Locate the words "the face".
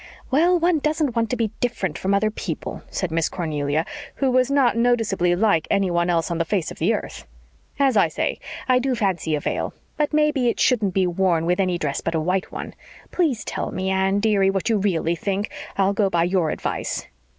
6.39-6.71